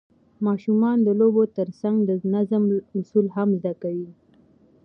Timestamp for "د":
1.03-1.09, 2.09-2.11